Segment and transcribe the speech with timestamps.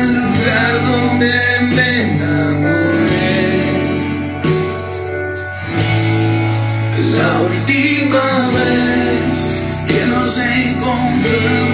[0.00, 1.32] el lugar donde
[1.76, 3.20] me enamoré.
[7.18, 8.26] La última
[8.56, 11.69] vez que nos encontramos.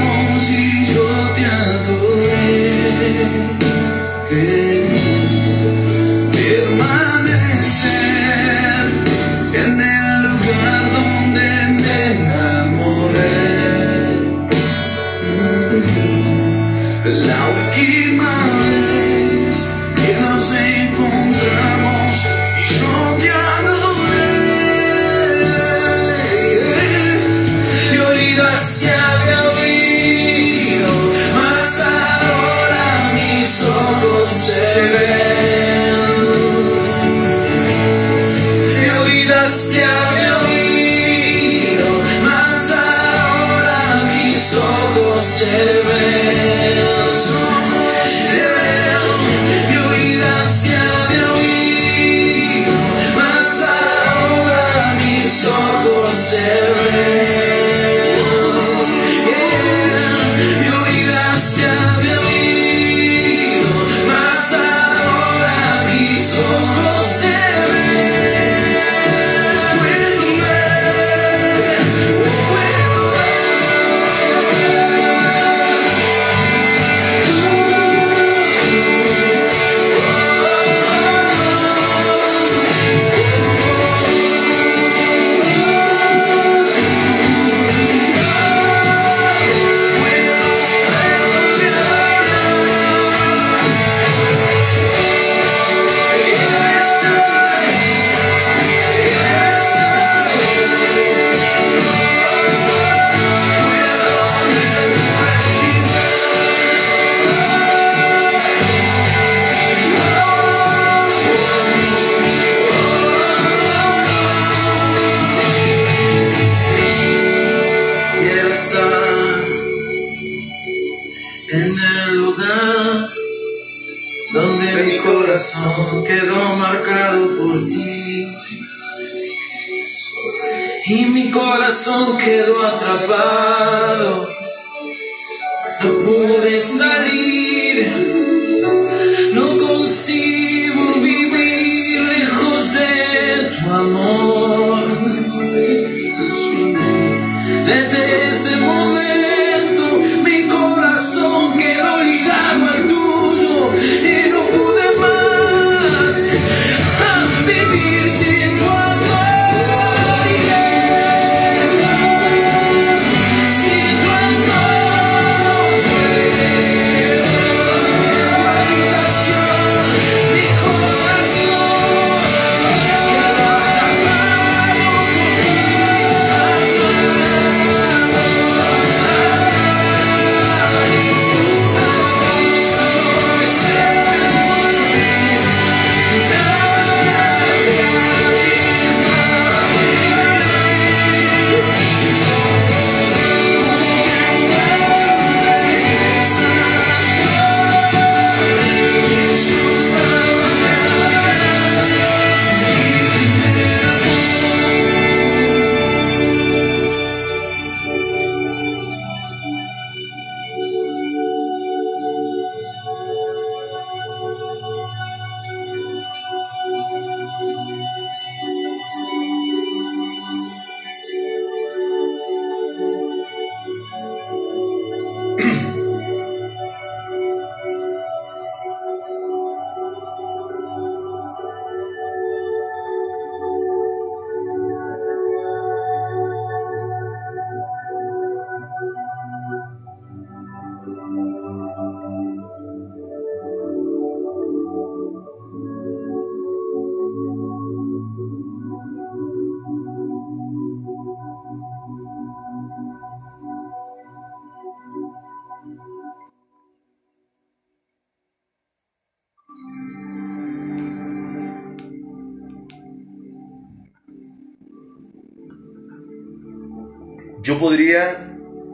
[267.46, 268.02] Yo podría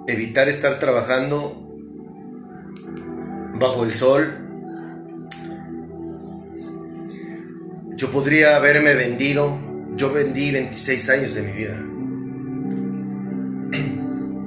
[0.07, 1.69] evitar estar trabajando
[3.61, 4.27] bajo el sol.
[7.99, 9.59] Yo podría haberme vendido.
[9.97, 11.85] Yo vendí 26 años de mi vida.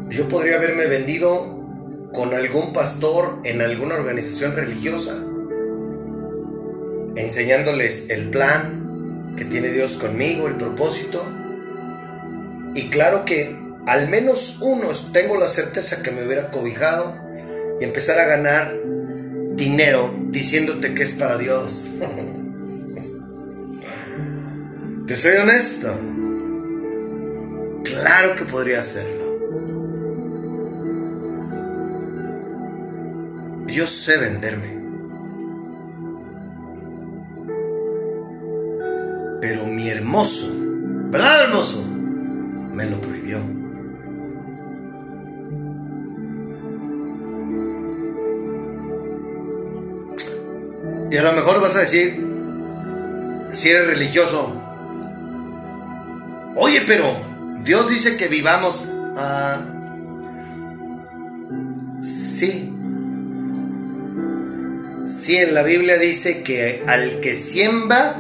[0.10, 5.24] Yo podría haberme vendido con algún pastor en alguna organización religiosa,
[7.16, 11.24] enseñándoles el plan que tiene Dios conmigo, el propósito.
[12.74, 17.16] Y claro que al menos uno tengo la certeza que me hubiera cobijado
[17.80, 18.74] y empezar a ganar
[19.56, 21.92] dinero diciéndote que es para Dios.
[25.08, 25.96] Te soy honesto.
[27.84, 29.24] Claro que podría hacerlo.
[33.68, 34.84] Yo sé venderme.
[39.42, 40.56] Pero mi hermoso,
[41.12, 41.85] ¿verdad hermoso?
[51.15, 52.27] Y a lo mejor vas a decir,
[53.53, 54.62] si eres religioso,
[56.57, 57.06] oye, pero
[57.63, 58.83] Dios dice que vivamos.
[62.03, 62.75] Sí.
[65.07, 68.17] Sí, en la Biblia dice que al que siembra,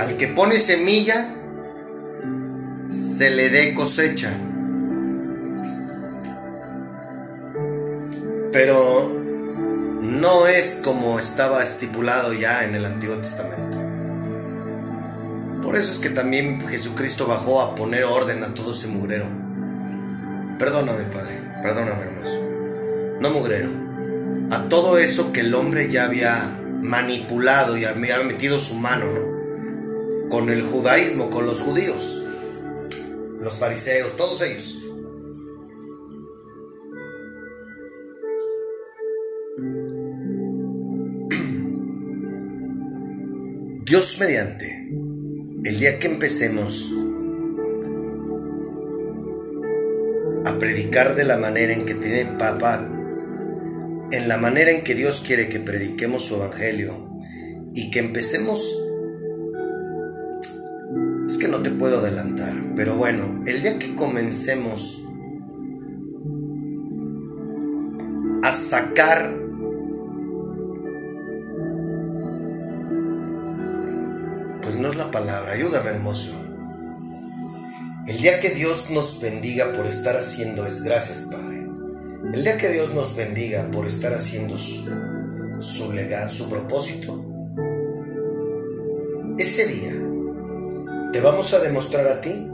[0.00, 1.36] al que pone semilla,
[2.90, 4.32] se le dé cosecha.
[8.50, 9.21] Pero
[10.22, 13.76] no es como estaba estipulado ya en el Antiguo Testamento.
[15.60, 19.26] Por eso es que también Jesucristo bajó a poner orden a todo ese mugrero.
[20.60, 22.38] Perdóname, Padre, perdóname, hermoso.
[23.20, 23.70] No mugrero.
[24.52, 30.28] A todo eso que el hombre ya había manipulado y había metido su mano, ¿no?
[30.28, 32.22] Con el judaísmo, con los judíos,
[33.40, 34.78] los fariseos, todos ellos.
[43.92, 44.88] Dios mediante,
[45.64, 46.94] el día que empecemos
[50.46, 52.88] a predicar de la manera en que tiene papá,
[54.10, 57.20] en la manera en que Dios quiere que prediquemos su evangelio
[57.74, 58.82] y que empecemos...
[61.28, 65.06] Es que no te puedo adelantar, pero bueno, el día que comencemos
[68.42, 69.41] a sacar
[74.96, 76.32] la palabra, ayúdame hermoso.
[78.06, 81.68] El día que Dios nos bendiga por estar haciendo es gracias Padre.
[82.34, 87.24] El día que Dios nos bendiga por estar haciendo su legado, su propósito,
[89.38, 89.92] ese día
[91.12, 92.48] te vamos a demostrar a ti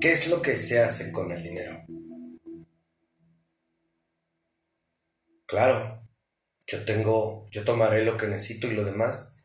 [0.00, 1.84] qué es lo que se hace con el dinero.
[5.46, 6.01] Claro,
[6.66, 9.42] yo tengo, yo tomaré lo que necesito y lo demás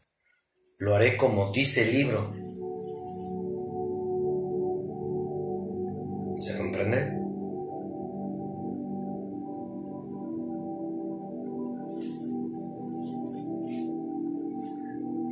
[0.80, 2.34] lo haré como dice el libro.
[6.40, 7.18] ¿Se comprende?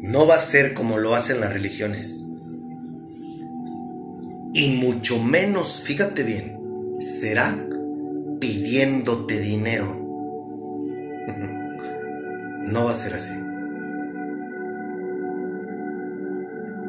[0.01, 2.25] No va a ser como lo hacen las religiones.
[4.53, 6.57] Y mucho menos, fíjate bien,
[6.99, 7.55] será
[8.39, 10.04] pidiéndote dinero.
[12.65, 13.35] No va a ser así.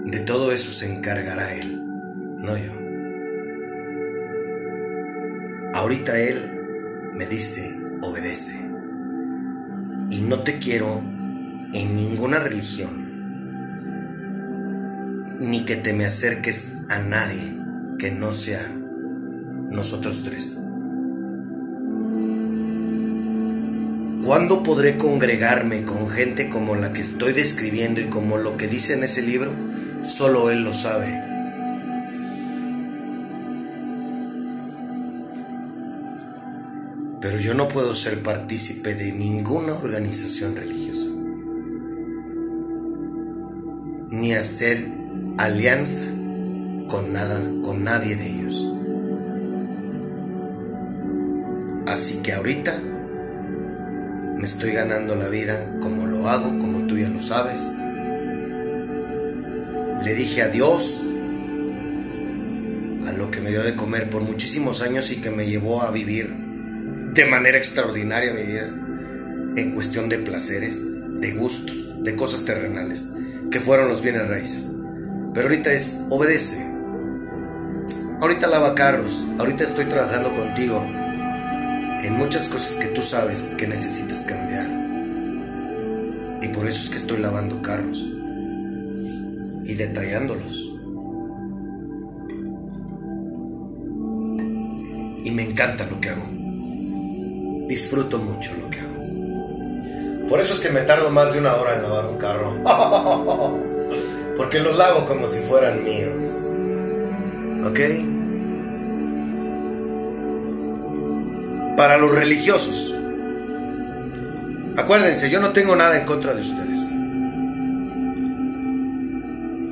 [0.06, 1.82] De todo eso se encargará Él,
[2.38, 2.72] no yo.
[5.74, 6.36] Ahorita Él
[7.12, 8.70] me dice, obedece.
[10.10, 11.02] Y no te quiero
[11.74, 13.06] en ninguna religión,
[15.40, 17.60] ni que te me acerques a nadie
[17.98, 18.66] que no sea
[19.68, 20.62] nosotros tres.
[24.26, 28.94] ¿Cuándo podré congregarme con gente como la que estoy describiendo y como lo que dice
[28.94, 29.52] en ese libro?
[30.02, 31.06] Solo Él lo sabe.
[37.20, 41.10] Pero yo no puedo ser partícipe de ninguna organización religiosa.
[44.10, 44.88] Ni hacer
[45.38, 46.06] alianza
[46.88, 48.72] con nada, con nadie de ellos.
[51.86, 52.76] Así que ahorita
[54.36, 57.78] me estoy ganando la vida como lo hago, como tú ya lo sabes.
[60.04, 61.04] Le dije adiós
[63.06, 65.90] a lo que me dio de comer por muchísimos años y que me llevó a
[65.90, 66.28] vivir
[67.14, 68.68] de manera extraordinaria mi vida
[69.56, 73.12] en cuestión de placeres, de gustos, de cosas terrenales.
[73.50, 74.74] que fueron los bienes raíces.
[75.32, 76.66] Pero ahorita es obedece.
[78.20, 80.84] Ahorita lava carros, ahorita estoy trabajando contigo
[82.06, 84.68] en muchas cosas que tú sabes que necesitas cambiar.
[86.40, 87.98] Y por eso es que estoy lavando carros
[89.64, 90.72] y detallándolos.
[95.24, 96.28] Y me encanta lo que hago.
[97.68, 100.28] Disfruto mucho lo que hago.
[100.28, 102.54] Por eso es que me tardo más de una hora en lavar un carro.
[104.36, 106.52] Porque los lavo como si fueran míos.
[107.66, 108.15] ¿Ok?
[111.86, 112.96] Para los religiosos.
[114.76, 116.80] Acuérdense, yo no tengo nada en contra de ustedes.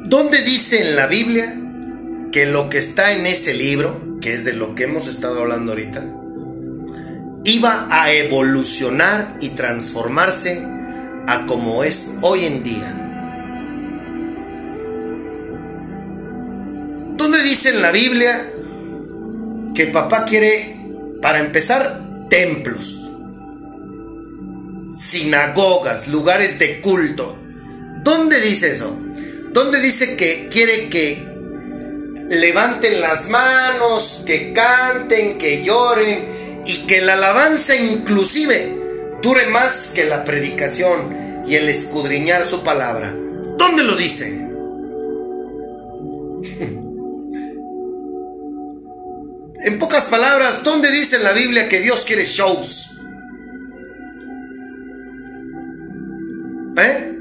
[0.09, 1.53] ¿Dónde dice en la Biblia
[2.31, 5.73] que lo que está en ese libro, que es de lo que hemos estado hablando
[5.73, 6.05] ahorita,
[7.47, 10.65] iba a evolucionar y transformarse
[11.27, 12.95] a como es hoy en día?
[17.17, 18.53] ¿Dónde dice en la Biblia
[19.75, 20.77] que papá quiere,
[21.21, 22.04] para empezar,
[22.35, 23.13] templos,
[24.93, 27.39] sinagogas, lugares de culto?
[28.03, 28.99] ¿Dónde dice eso?
[29.53, 31.25] ¿Dónde dice que quiere que
[32.31, 36.25] levanten las manos, que canten, que lloren
[36.67, 38.81] y que la alabanza inclusive
[39.23, 43.15] dure más que la predicación y el escudriñar su palabra?
[43.57, 44.41] ¿Dónde lo dice?
[49.65, 52.99] En pocas palabras, ¿dónde dice la Biblia que Dios quiere shows?
[56.77, 57.19] ¿Eh?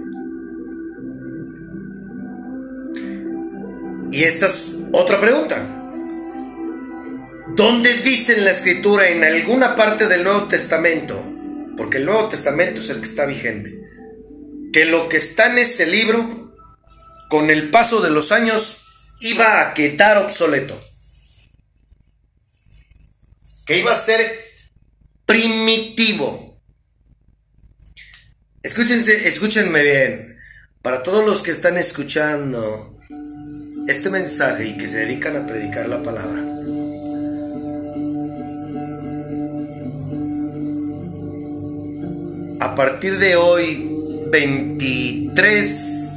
[4.11, 5.55] Y esta es otra pregunta.
[7.55, 11.23] ¿Dónde dice en la escritura, en alguna parte del Nuevo Testamento,
[11.77, 13.71] porque el Nuevo Testamento es el que está vigente,
[14.73, 16.53] que lo que está en ese libro,
[17.29, 18.85] con el paso de los años,
[19.21, 20.92] iba a quedar obsoleto?
[23.65, 24.19] Que iba a ser
[25.25, 26.61] primitivo.
[28.61, 30.37] Escúchense, escúchenme bien.
[30.81, 32.97] Para todos los que están escuchando
[33.87, 36.41] este mensaje y que se dedican a predicar la palabra.
[42.59, 43.89] A partir de hoy,
[44.31, 46.09] 23...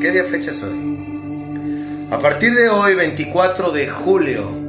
[0.00, 2.08] ¿Qué día fecha es hoy?
[2.10, 4.61] A partir de hoy, 24 de julio,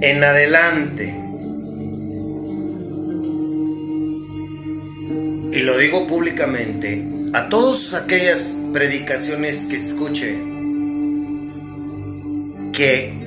[0.00, 1.14] en adelante,
[5.52, 10.38] y lo digo públicamente, a todas aquellas predicaciones que escuche
[12.72, 13.18] que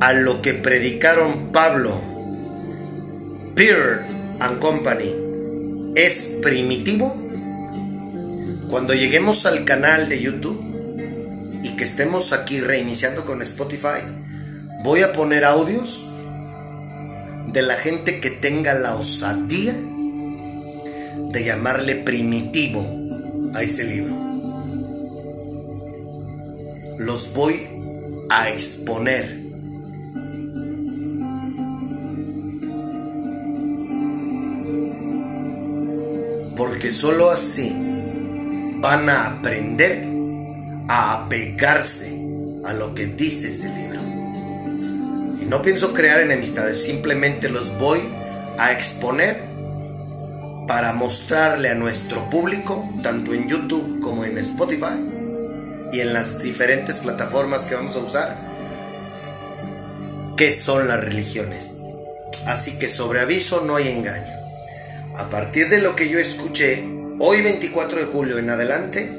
[0.00, 2.00] a lo que predicaron Pablo,
[3.56, 4.04] Peter
[4.38, 5.12] and Company
[5.96, 7.16] es primitivo,
[8.68, 14.17] cuando lleguemos al canal de YouTube y que estemos aquí reiniciando con Spotify,
[14.82, 16.16] voy a poner audios
[17.52, 22.86] de la gente que tenga la osadía de llamarle primitivo
[23.54, 24.14] a ese libro.
[26.98, 27.56] Los voy
[28.30, 29.38] a exponer.
[36.56, 37.72] Porque sólo así
[38.80, 40.06] van a aprender
[40.88, 42.18] a apegarse
[42.64, 43.87] a lo que dice ese libro.
[45.48, 48.00] No pienso crear enemistades, simplemente los voy
[48.58, 49.48] a exponer
[50.66, 55.00] para mostrarle a nuestro público, tanto en YouTube como en Spotify
[55.90, 58.48] y en las diferentes plataformas que vamos a usar,
[60.36, 61.78] qué son las religiones.
[62.46, 64.36] Así que sobre aviso no hay engaño.
[65.16, 66.84] A partir de lo que yo escuché
[67.20, 69.10] hoy 24 de julio en adelante,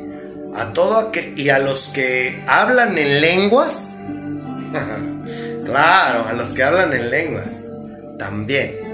[0.54, 3.96] a todo y a los que hablan en lenguas,
[5.70, 7.68] claro, a los que hablan en lenguas,
[8.18, 8.90] también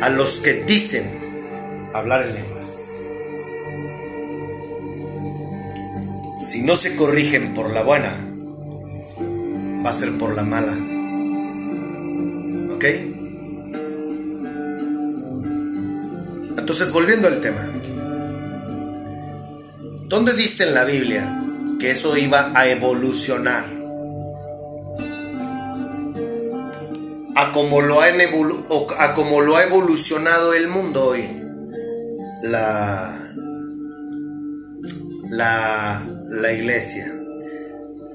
[0.00, 2.88] a los que dicen hablar en lenguas.
[6.40, 8.12] Si no se corrigen por la buena,
[9.84, 10.72] va a ser por la mala.
[12.74, 12.84] ¿Ok?
[16.58, 17.68] Entonces, volviendo al tema.
[20.08, 21.40] ¿Dónde dice en la Biblia
[21.78, 23.81] que eso iba a evolucionar?
[27.34, 28.06] A como lo ha,
[28.98, 31.24] a como lo ha evolucionado el mundo hoy.
[32.42, 33.32] La,
[35.30, 37.12] la, la iglesia.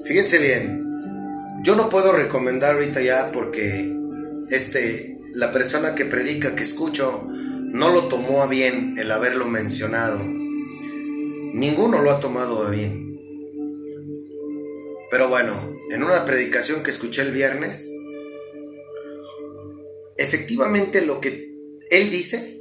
[0.04, 0.84] Fíjense bien,
[1.62, 3.94] yo no puedo recomendar ahorita ya porque
[4.50, 10.18] este, la persona que predica, que escucho, no lo tomó a bien el haberlo mencionado.
[10.24, 13.18] Ninguno lo ha tomado a bien.
[15.10, 15.54] Pero bueno,
[15.90, 17.92] en una predicación que escuché el viernes,
[20.18, 21.30] efectivamente lo que
[21.90, 22.60] él dice,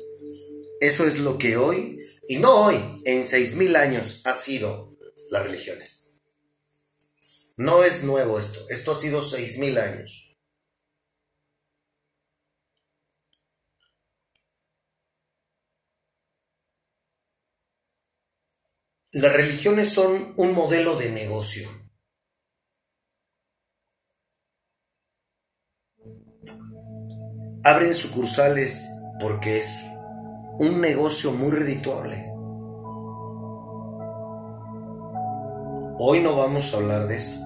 [0.79, 1.99] eso es lo que hoy,
[2.29, 4.95] y no hoy, en seis mil años ha sido
[5.31, 6.21] las religiones.
[7.57, 10.37] No es nuevo esto, esto ha sido seis mil años.
[19.13, 21.67] Las religiones son un modelo de negocio.
[27.67, 29.88] Abren sucursales porque es
[30.58, 32.15] un negocio muy redituable.
[35.99, 37.41] Hoy no vamos a hablar de eso.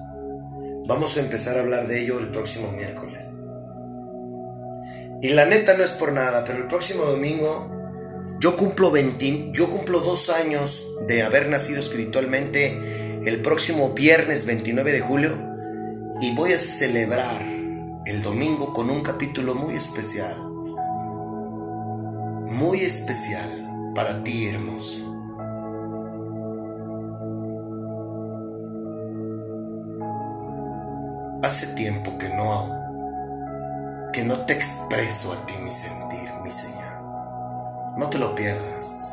[0.86, 3.48] Vamos a empezar a hablar de ello el próximo miércoles.
[5.22, 9.70] Y la neta no es por nada, pero el próximo domingo yo cumplo 20, yo
[9.70, 15.32] cumplo dos años de haber nacido espiritualmente el próximo viernes 29 de julio
[16.20, 17.61] y voy a celebrar
[18.04, 20.36] el domingo con un capítulo muy especial.
[22.48, 25.08] Muy especial para ti, hermoso.
[31.42, 32.80] Hace tiempo que no
[34.12, 37.00] que no te expreso a ti mi sentir, mi Señor.
[37.96, 39.12] No te lo pierdas.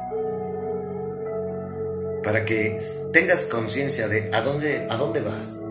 [2.23, 2.77] Para que
[3.13, 5.69] tengas conciencia de a dónde, a dónde vas.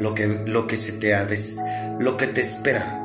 [0.00, 1.14] Lo que, lo que se te
[1.98, 3.04] lo que te espera.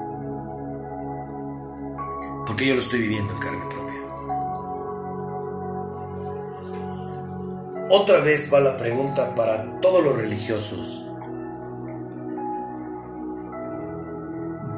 [2.46, 4.02] Porque yo lo estoy viviendo en carne propia.
[7.90, 11.10] Otra vez va la pregunta para todos los religiosos.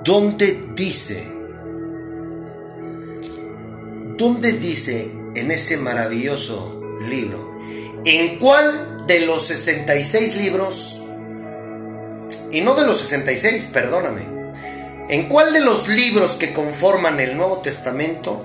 [0.04, 1.36] ¿Dónde dice
[4.18, 7.52] ¿Dónde dice en ese maravilloso libro?
[8.06, 11.05] ¿En cuál de los 66 libros?
[12.56, 14.22] Y no de los 66, perdóname.
[15.10, 18.42] ¿En cuál de los libros que conforman el Nuevo Testamento?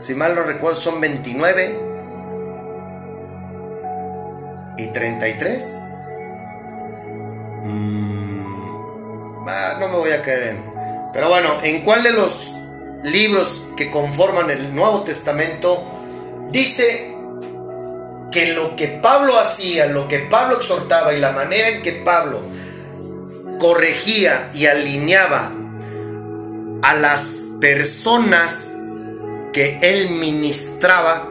[0.00, 1.78] Si mal no recuerdo, son 29
[4.76, 5.72] y 33.
[7.62, 10.64] Mm, ah, no me voy a caer en.
[11.12, 12.56] Pero bueno, ¿en cuál de los
[13.04, 15.80] libros que conforman el Nuevo Testamento,
[16.50, 17.15] dice
[18.32, 22.40] que lo que Pablo hacía, lo que Pablo exhortaba y la manera en que Pablo
[23.58, 25.52] corregía y alineaba
[26.82, 28.74] a las personas
[29.52, 31.28] que él ministraba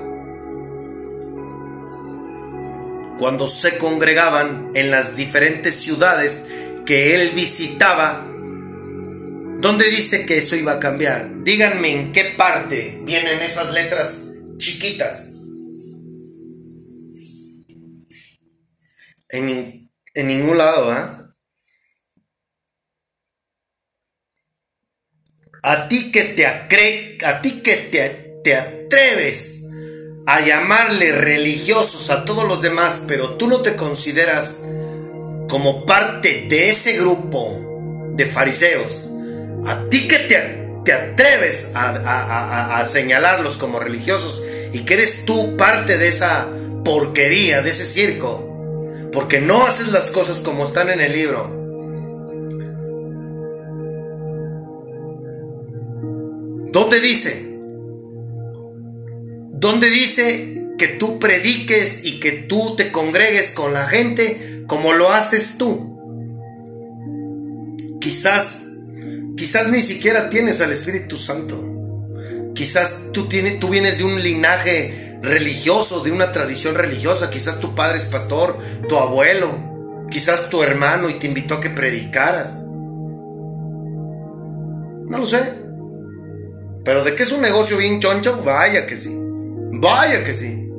[3.20, 6.48] cuando se congregaban en las diferentes ciudades
[6.86, 8.26] que él visitaba,
[9.66, 11.44] ¿Dónde dice que eso iba a cambiar?
[11.44, 14.28] Díganme en qué parte vienen esas letras
[14.58, 15.35] chiquitas.
[19.38, 21.22] En, ningún lado, ¿ah?
[25.64, 29.64] A ti que te, acre a ti que te, te atreves
[30.28, 34.64] a llamarle religiosos a todos los demás, pero tú no te consideras
[35.50, 39.10] como parte de ese grupo de fariseos
[39.66, 46.08] a ti que te, atreves a, señalarlos como religiosos y que eres tú parte de
[46.08, 46.48] esa
[46.84, 48.45] porquería, de ese circo,
[49.16, 51.64] porque no haces las cosas como están en el libro.
[56.72, 57.58] ¿Dónde dice?
[59.54, 65.12] ¿Dónde dice que tú prediques y que tú te congregues con la gente como lo
[65.12, 65.96] haces tú?
[68.00, 68.66] Quizás
[69.36, 71.62] Quizás ni siquiera tienes al Espíritu Santo.
[72.56, 77.30] Quizás tú, tienes, tú vienes de un linaje religioso, de una tradición religiosa.
[77.30, 78.58] Quizás tu padre es pastor,
[78.88, 79.50] tu abuelo,
[80.10, 82.64] quizás tu hermano y te invitó a que predicaras.
[85.08, 85.66] No lo sé.
[86.84, 89.16] Pero de que es un negocio bien choncho, vaya que sí.
[89.18, 90.70] Vaya que sí.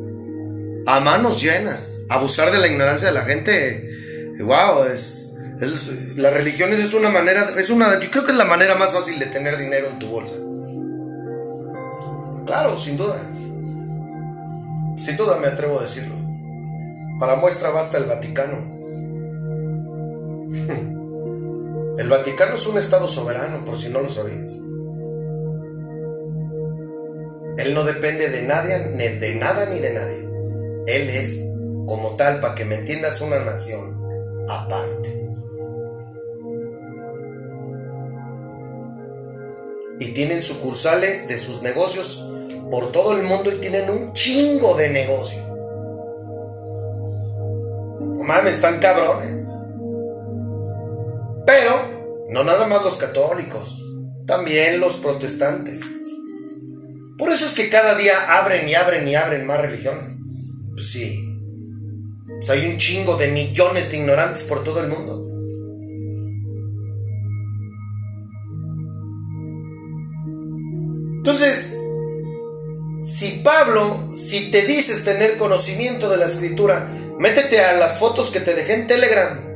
[0.87, 2.01] A manos llenas.
[2.09, 3.91] Abusar de la ignorancia de la gente.
[4.39, 5.33] Wow, es,
[6.17, 9.19] las religiones es una manera, es una, yo creo que es la manera más fácil
[9.19, 10.35] de tener dinero en tu bolsa.
[12.47, 13.21] Claro, sin duda.
[14.97, 16.15] Sin duda me atrevo a decirlo.
[17.19, 18.77] Para muestra basta el Vaticano.
[21.99, 24.53] El Vaticano es un estado soberano, por si no lo sabías.
[27.57, 30.29] Él no depende de nadie, ni de nada ni de nadie.
[30.87, 31.43] Él es,
[31.87, 33.99] como tal, para que me entiendas, una nación
[34.47, 35.17] aparte.
[39.99, 42.31] y tienen sucursales de sus negocios
[42.71, 45.43] por todo el mundo y tienen un chingo de negocio.
[48.01, 49.53] No mames, están cabrones.
[51.47, 53.83] Pero no nada más los católicos,
[54.27, 55.81] también los protestantes.
[57.19, 60.19] Por eso es que cada día abren y abren y abren más religiones.
[60.75, 61.23] Pues sí.
[62.27, 65.23] Pues hay un chingo de millones de ignorantes por todo el mundo.
[71.19, 71.86] Entonces,
[73.07, 76.91] si Pablo, si te dices tener conocimiento de la escritura,
[77.21, 79.47] métete a las fotos que te dejé en Telegram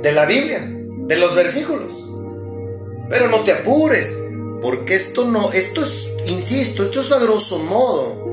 [0.00, 0.60] de la Biblia,
[1.06, 2.08] de los versículos.
[3.10, 4.22] Pero no te apures,
[4.62, 8.26] porque esto no, esto es, insisto, esto es a grosso modo.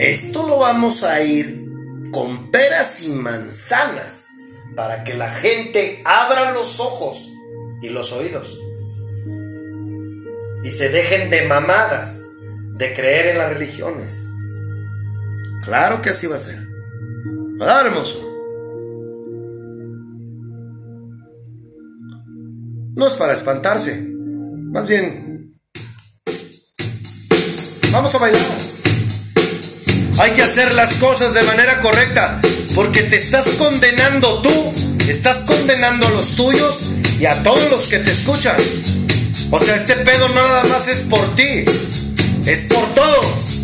[0.00, 1.70] Esto lo vamos a ir
[2.10, 4.26] con peras y manzanas
[4.74, 7.32] para que la gente abra los ojos
[7.80, 8.60] y los oídos
[10.66, 12.24] y se dejen de mamadas
[12.76, 14.32] de creer en las religiones.
[15.64, 16.58] Claro que así va a ser.
[17.56, 18.20] ¿Verdad, hermoso?
[22.96, 24.08] No es para espantarse.
[24.72, 25.56] Más bien,
[27.92, 28.42] vamos a bailar.
[30.18, 32.40] Hay que hacer las cosas de manera correcta,
[32.74, 34.72] porque te estás condenando tú,
[35.08, 38.56] estás condenando a los tuyos y a todos los que te escuchan.
[39.50, 41.64] O sea, este pedo no nada más es por ti,
[42.46, 43.55] es por todos.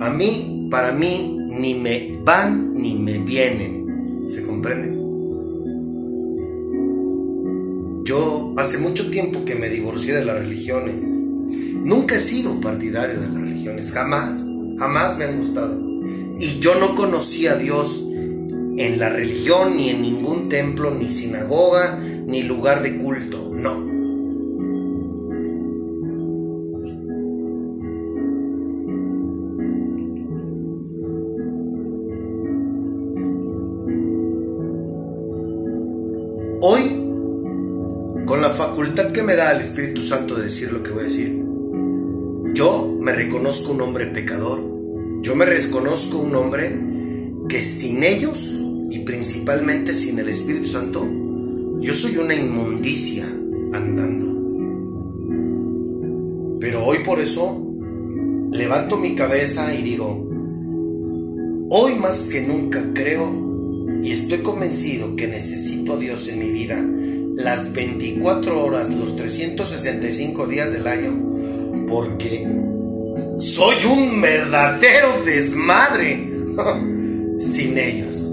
[0.00, 4.22] A mí, para mí, ni me van ni me vienen.
[4.24, 4.94] ¿Se comprende?
[8.04, 11.02] Yo hace mucho tiempo que me divorcié de las religiones.
[11.84, 14.46] Nunca he sido partidario de las religiones, jamás,
[14.78, 15.80] jamás me han gustado.
[16.38, 21.98] Y yo no conocí a Dios en la religión, ni en ningún templo, ni sinagoga,
[22.26, 23.45] ni lugar de culto,
[39.60, 41.44] Espíritu Santo de decir lo que voy a decir,
[42.54, 44.60] yo me reconozco un hombre pecador,
[45.22, 46.80] yo me reconozco un hombre
[47.48, 51.06] que sin ellos y principalmente sin el Espíritu Santo,
[51.80, 53.26] yo soy una inmundicia
[53.72, 54.26] andando.
[56.60, 57.62] Pero hoy por eso
[58.52, 60.28] levanto mi cabeza y digo,
[61.70, 63.46] hoy más que nunca creo
[64.02, 66.78] y estoy convencido que necesito a Dios en mi vida
[67.36, 72.46] las 24 horas, los 365 días del año, porque
[73.38, 76.30] soy un verdadero desmadre
[77.38, 78.32] sin ellos.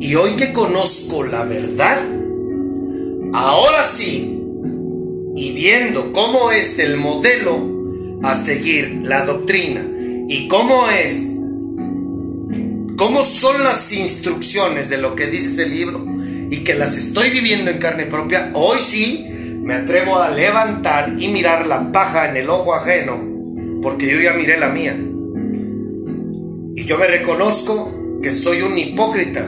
[0.00, 1.98] Y hoy que conozco la verdad,
[3.34, 4.40] ahora sí,
[5.34, 7.78] y viendo cómo es el modelo
[8.22, 9.84] a seguir, la doctrina,
[10.28, 11.37] y cómo es,
[12.98, 16.04] cómo son las instrucciones de lo que dice ese libro,
[16.50, 19.24] y que las estoy viviendo en carne propia, hoy sí
[19.62, 24.32] me atrevo a levantar y mirar la paja en el ojo ajeno, porque yo ya
[24.32, 24.98] miré la mía.
[26.74, 29.46] Y yo me reconozco que soy un hipócrita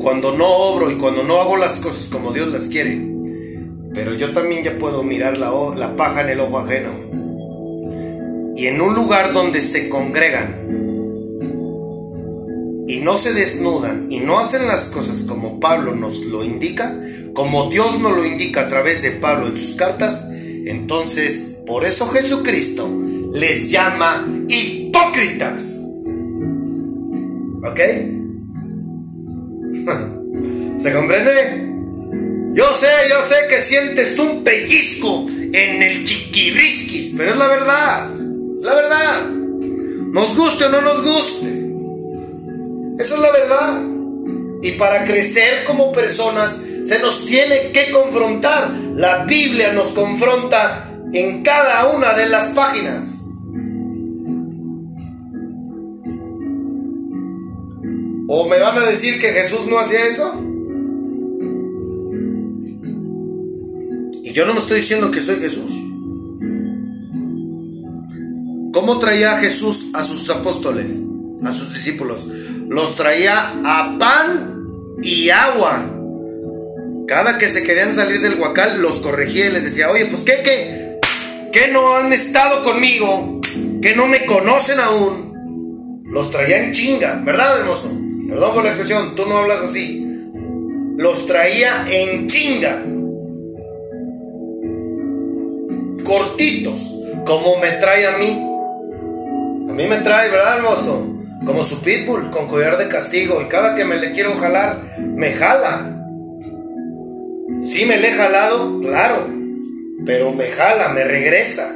[0.00, 3.06] cuando no obro y cuando no hago las cosas como Dios las quiere.
[3.94, 6.90] Pero yo también ya puedo mirar la, la paja en el ojo ajeno.
[8.54, 10.87] Y en un lugar donde se congregan
[13.08, 16.94] no se desnudan y no hacen las cosas como Pablo nos lo indica,
[17.32, 22.06] como Dios nos lo indica a través de Pablo en sus cartas, entonces por eso
[22.10, 22.86] Jesucristo
[23.32, 25.64] les llama hipócritas.
[27.64, 27.80] ¿Ok?
[30.76, 32.52] ¿Se comprende?
[32.52, 38.10] Yo sé, yo sé que sientes un pellizco en el chiquirrisquis, pero es la verdad.
[38.60, 39.30] La verdad.
[39.30, 41.57] Nos guste o no nos guste.
[42.98, 43.82] Esa es la verdad.
[44.62, 48.70] Y para crecer como personas se nos tiene que confrontar.
[48.94, 53.28] La Biblia nos confronta en cada una de las páginas.
[58.30, 60.34] ¿O me van a decir que Jesús no hacía eso?
[64.24, 65.72] Y yo no me estoy diciendo que soy Jesús.
[68.72, 71.06] ¿Cómo traía Jesús a sus apóstoles,
[71.42, 72.28] a sus discípulos?
[72.68, 75.86] Los traía a pan y agua.
[77.06, 80.42] Cada que se querían salir del huacal, los corregía y les decía, oye, pues qué,
[80.44, 81.00] qué,
[81.50, 83.40] qué no han estado conmigo,
[83.80, 86.02] que no me conocen aún.
[86.04, 87.90] Los traía en chinga, ¿verdad, hermoso?
[88.28, 90.04] Perdón por la expresión, tú no hablas así.
[90.98, 92.84] Los traía en chinga.
[96.04, 98.44] Cortitos, como me trae a mí.
[99.70, 101.17] A mí me trae, ¿verdad, hermoso?
[101.48, 103.40] Como su pitbull, con collar de castigo.
[103.40, 105.94] Y cada que me le quiero jalar, me jala.
[107.62, 109.26] Sí me le he jalado, claro.
[110.04, 111.74] Pero me jala, me regresa.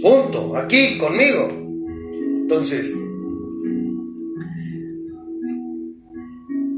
[0.00, 1.50] Junto, aquí, conmigo.
[2.40, 2.94] Entonces,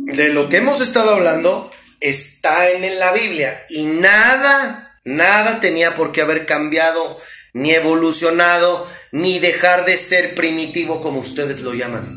[0.06, 6.10] de lo que hemos estado hablando está en la Biblia y nada, nada tenía por
[6.10, 7.16] qué haber cambiado,
[7.52, 12.16] ni evolucionado, ni dejar de ser primitivo como ustedes lo llaman.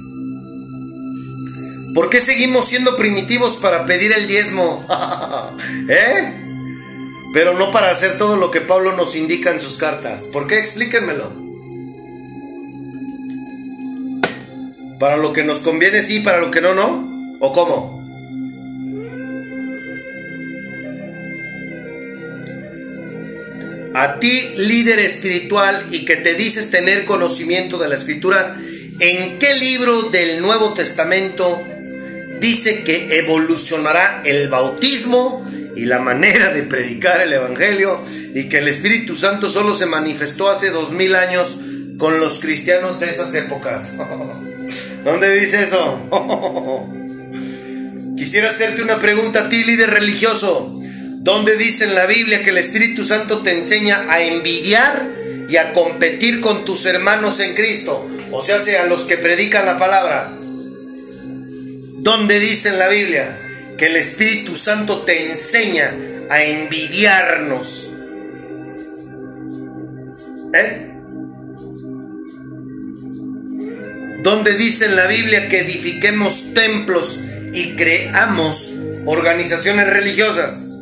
[1.94, 4.86] ¿Por qué seguimos siendo primitivos para pedir el diezmo?
[5.90, 6.34] ¿Eh?
[7.34, 10.30] Pero no para hacer todo lo que Pablo nos indica en sus cartas.
[10.32, 10.60] ¿Por qué?
[10.60, 11.32] Explíquenmelo.
[15.00, 17.38] Para lo que nos conviene sí, para lo que no, no.
[17.40, 18.03] ¿O cómo?
[23.94, 28.58] A ti, líder espiritual y que te dices tener conocimiento de la escritura,
[29.00, 31.62] ¿en qué libro del Nuevo Testamento
[32.40, 38.00] dice que evolucionará el bautismo y la manera de predicar el Evangelio
[38.34, 41.60] y que el Espíritu Santo solo se manifestó hace dos mil años
[41.98, 43.94] con los cristianos de esas épocas.
[45.04, 46.00] ¿Dónde dice eso?
[48.18, 50.80] Quisiera hacerte una pregunta a ti, líder religioso.
[51.24, 55.10] ¿Dónde dice en la Biblia que el Espíritu Santo te enseña a envidiar
[55.48, 58.06] y a competir con tus hermanos en Cristo?
[58.32, 60.34] O sea, sea los que predican la palabra.
[62.00, 63.40] ¿Dónde dice en la Biblia
[63.78, 65.96] que el Espíritu Santo te enseña
[66.30, 67.94] a envidiarnos?
[70.54, 70.90] ¿Eh?
[74.24, 77.22] ¿Dónde dice en la Biblia que edifiquemos templos
[77.54, 78.74] y creamos
[79.06, 80.73] organizaciones religiosas?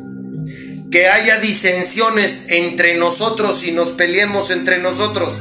[0.92, 5.40] Que haya disensiones entre nosotros y nos peleemos entre nosotros.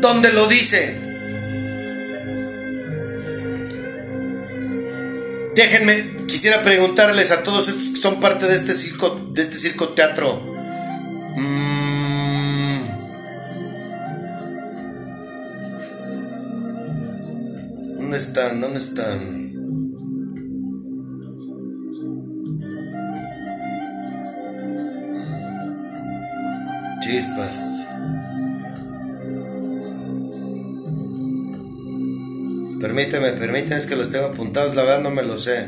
[0.00, 1.02] ¿Dónde lo dice?
[5.54, 9.90] Déjenme, quisiera preguntarles a todos estos que son parte de este circo, de este circo
[9.90, 10.40] teatro.
[11.36, 11.82] Mm.
[17.96, 18.60] ¿Dónde están?
[18.60, 19.41] ¿Dónde están?
[27.12, 27.86] Chispas.
[32.80, 35.66] Permíteme, permíteme, es que los tengo apuntados, la verdad no me lo sé.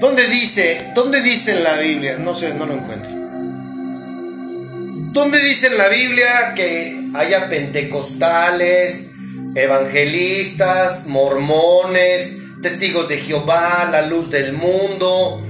[0.00, 2.18] ¿Dónde dice, dónde dice en la Biblia?
[2.18, 3.10] No sé, no lo encuentro.
[5.12, 9.12] ¿Dónde dice en la Biblia que haya pentecostales,
[9.54, 15.42] evangelistas, mormones, testigos de Jehová, la luz del mundo,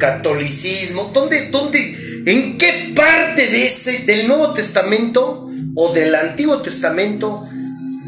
[0.00, 1.12] catolicismo?
[1.14, 1.78] ¿Dónde, dónde,
[2.26, 7.46] en qué parte de ese, del Nuevo Testamento o del Antiguo Testamento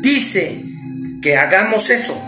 [0.00, 0.64] dice
[1.22, 2.20] que hagamos eso?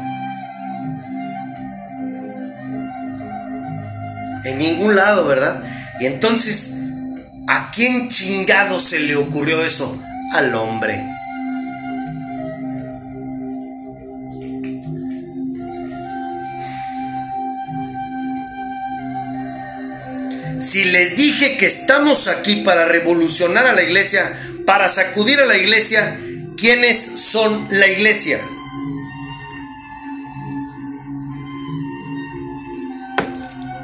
[4.91, 5.63] Lado, ¿verdad?
[6.01, 6.75] Y entonces,
[7.49, 10.01] ¿a quién chingado se le ocurrió eso?
[10.33, 11.03] Al hombre.
[20.61, 24.31] Si les dije que estamos aquí para revolucionar a la iglesia,
[24.67, 26.19] para sacudir a la iglesia,
[26.57, 28.41] ¿quiénes son la iglesia?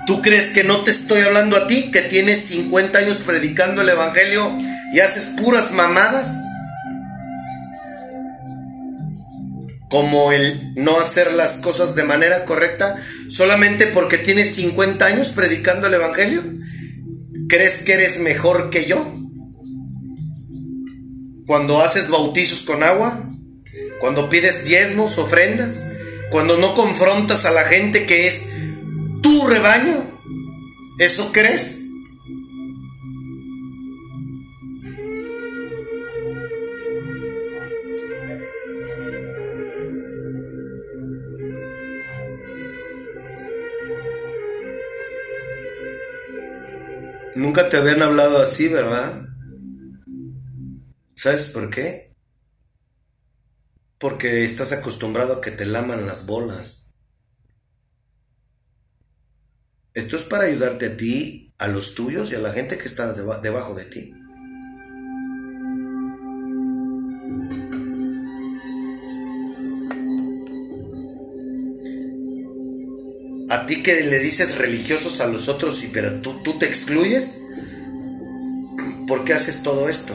[0.07, 3.88] ¿Tú crees que no te estoy hablando a ti, que tienes 50 años predicando el
[3.88, 4.57] Evangelio
[4.92, 6.28] y haces puras mamadas?
[9.90, 12.96] Como el no hacer las cosas de manera correcta
[13.28, 16.44] solamente porque tienes 50 años predicando el Evangelio.
[17.48, 19.12] ¿Crees que eres mejor que yo?
[21.46, 23.28] Cuando haces bautizos con agua,
[24.00, 25.90] cuando pides diezmos, ofrendas,
[26.30, 28.55] cuando no confrontas a la gente que es
[29.26, 30.08] tu rebaño.
[31.00, 31.82] ¿Eso crees?
[47.34, 49.26] Nunca te habían hablado así, ¿verdad?
[51.14, 52.14] ¿Sabes por qué?
[53.98, 56.86] Porque estás acostumbrado a que te laman las bolas.
[59.97, 63.14] Esto es para ayudarte a ti, a los tuyos y a la gente que está
[63.14, 64.12] deba- debajo de ti.
[73.49, 77.38] A ti que le dices religiosos a los otros y pero tú, tú te excluyes.
[79.07, 80.14] ¿Por qué haces todo esto?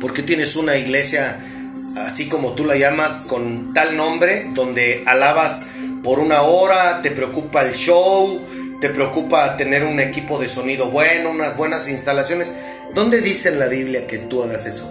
[0.00, 1.40] ¿Por qué tienes una iglesia
[1.96, 5.66] así como tú la llamas con tal nombre donde alabas
[6.04, 8.40] por una hora, te preocupa el show,
[8.80, 12.54] te preocupa tener un equipo de sonido bueno, unas buenas instalaciones?
[12.94, 14.90] ¿Dónde dice en la Biblia que tú hagas eso?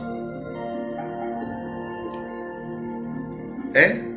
[3.75, 4.09] ¿Eh?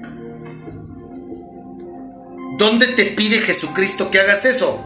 [2.59, 4.83] ¿Dónde te pide Jesucristo que hagas eso?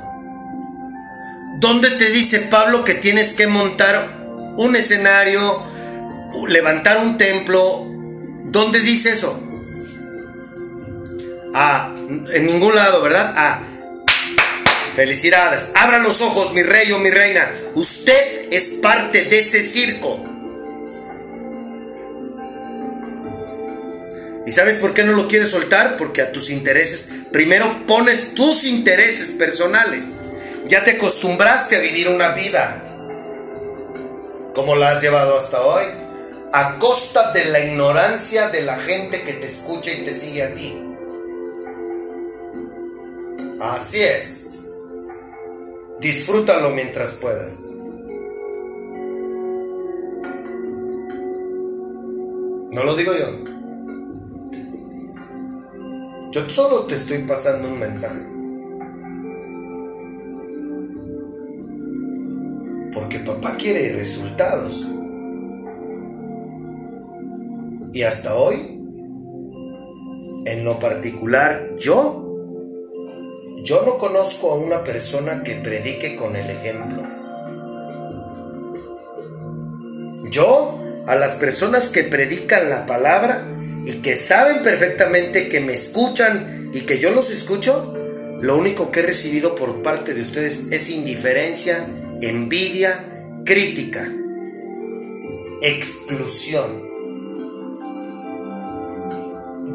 [1.61, 4.27] ¿Dónde te dice Pablo que tienes que montar
[4.59, 5.63] un escenario,
[6.49, 7.87] levantar un templo?
[8.47, 9.41] ¿Dónde dice eso?
[11.55, 11.95] Ah,
[12.33, 13.33] en ningún lado, ¿verdad?
[13.37, 13.63] Ah,
[14.95, 15.71] Felicidades.
[15.77, 17.51] Abra los ojos, mi rey o mi reina.
[17.75, 20.23] Usted es parte de ese circo.
[24.47, 25.97] ¿Y sabes por qué no lo quieres soltar?
[25.97, 30.07] Porque a tus intereses, primero pones tus intereses personales.
[30.67, 32.85] Ya te acostumbraste a vivir una vida
[34.55, 35.85] como la has llevado hasta hoy,
[36.53, 40.53] a costa de la ignorancia de la gente que te escucha y te sigue a
[40.53, 40.90] ti.
[43.61, 44.69] Así es.
[46.01, 47.71] Disfrútalo mientras puedas.
[52.71, 53.51] No lo digo yo.
[56.33, 58.25] Yo solo te estoy pasando un mensaje.
[62.95, 64.91] Porque papá quiere resultados.
[67.93, 68.81] Y hasta hoy,
[70.47, 72.30] en lo particular, yo,
[73.63, 77.03] yo no conozco a una persona que predique con el ejemplo.
[80.31, 83.45] Yo, a las personas que predican la palabra
[83.85, 87.95] y que saben perfectamente que me escuchan y que yo los escucho,
[88.41, 91.87] lo único que he recibido por parte de ustedes es indiferencia,
[92.23, 94.09] envidia, crítica,
[95.63, 96.89] exclusión.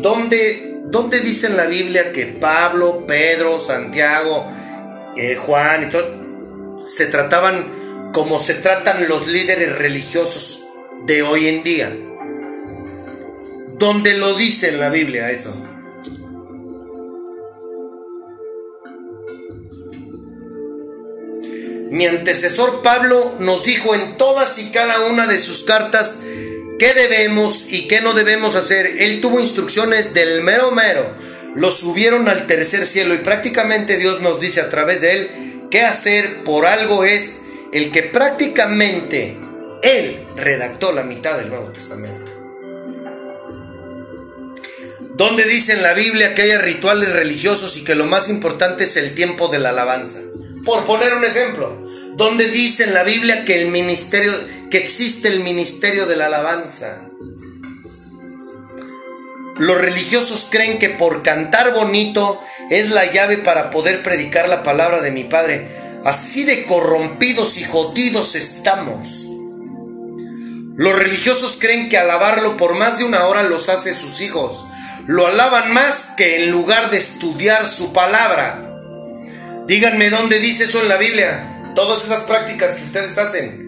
[0.02, 4.46] ¿Dónde, dónde dice en la Biblia que Pablo, Pedro, Santiago,
[5.16, 10.64] eh, Juan y todo se trataban como se tratan los líderes religiosos
[11.06, 11.96] de hoy en día?
[13.78, 15.54] ¿Dónde lo dice en la Biblia eso?
[21.92, 26.20] Mi antecesor Pablo nos dijo en todas y cada una de sus cartas
[26.80, 28.86] qué debemos y qué no debemos hacer.
[29.00, 31.06] Él tuvo instrucciones del mero mero.
[31.56, 35.30] Lo subieron al tercer cielo y prácticamente Dios nos dice a través de él
[35.72, 39.38] qué hacer por algo es el que prácticamente
[39.84, 42.32] él redactó la mitad del Nuevo Testamento.
[45.16, 48.98] Donde dice en la Biblia que haya rituales religiosos y que lo más importante es
[48.98, 50.20] el tiempo de la alabanza.
[50.66, 51.82] Por poner un ejemplo,
[52.16, 54.34] donde dice en la Biblia que el ministerio,
[54.78, 57.10] existe el ministerio de la alabanza.
[59.58, 65.02] Los religiosos creen que por cantar bonito es la llave para poder predicar la palabra
[65.02, 65.68] de mi Padre.
[66.04, 69.28] Así de corrompidos y jodidos estamos.
[70.76, 74.66] Los religiosos creen que alabarlo por más de una hora los hace sus hijos.
[75.08, 78.62] Lo alaban más que en lugar de estudiar su palabra.
[79.68, 81.64] Díganme dónde dice eso en la Biblia.
[81.76, 83.65] Todas esas prácticas que ustedes hacen.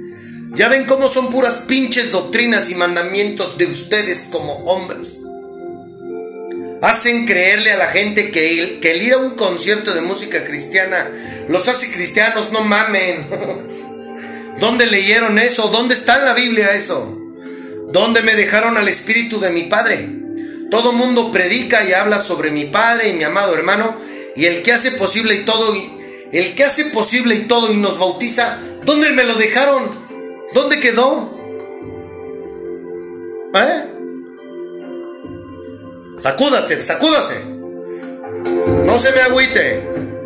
[0.58, 5.22] Ya ven cómo son puras pinches doctrinas y mandamientos de ustedes como hombres.
[6.82, 10.44] Hacen creerle a la gente que el, que el ir a un concierto de música
[10.46, 11.12] cristiana
[11.48, 13.28] los hace cristianos, no mamen.
[14.60, 15.68] ¿Dónde leyeron eso?
[15.68, 17.16] ¿Dónde está en la Biblia eso?
[17.92, 20.10] ¿Dónde me dejaron al espíritu de mi Padre?
[20.72, 23.96] Todo mundo predica y habla sobre mi Padre y mi amado hermano
[24.36, 25.76] y el que hace posible y todo,
[26.32, 30.07] el que hace posible y todo y nos bautiza, ¿dónde me lo dejaron?
[30.54, 31.30] ¿Dónde quedó?
[33.54, 33.84] ¿Eh?
[36.18, 37.46] Sacúdase, sacúdase.
[38.86, 40.17] No se me agüite.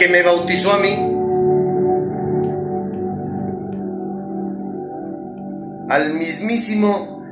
[0.00, 0.96] Que me bautizó a mí?
[5.90, 7.22] Al mismísimo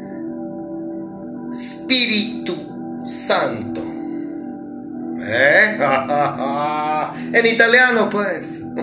[1.51, 2.55] Espíritu
[3.07, 3.81] Santo.
[5.23, 5.79] ¿Eh?
[7.33, 8.61] en italiano, pues.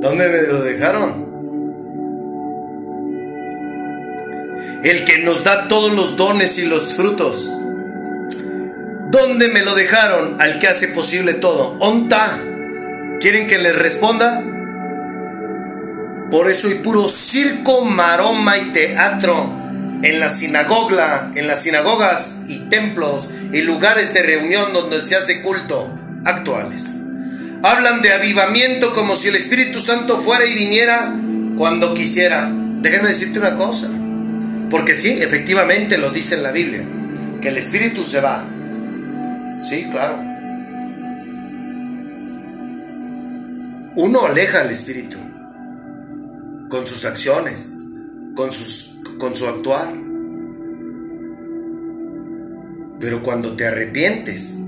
[0.00, 1.30] ¿Dónde me lo dejaron?
[4.82, 7.50] el que nos da todos los dones y los frutos.
[9.20, 10.40] ¿Dónde me lo dejaron?
[10.40, 11.76] Al que hace posible todo.
[11.80, 12.40] ¿Onta?
[13.20, 14.42] ¿Quieren que les responda?
[16.30, 19.60] Por eso hay puro circo, maroma y teatro
[20.02, 25.42] en la sinagoga, en las sinagogas y templos y lugares de reunión donde se hace
[25.42, 25.94] culto
[26.24, 26.86] actuales.
[27.62, 31.14] Hablan de avivamiento como si el Espíritu Santo fuera y viniera
[31.58, 32.50] cuando quisiera.
[32.50, 33.90] Déjenme decirte una cosa.
[34.70, 36.82] Porque sí, efectivamente lo dice en la Biblia,
[37.42, 38.46] que el espíritu se va.
[39.68, 40.16] Sí, claro.
[43.96, 45.18] Uno aleja al espíritu
[46.70, 47.74] con sus acciones,
[48.34, 49.88] con, sus, con su actuar.
[53.00, 54.64] Pero cuando te arrepientes,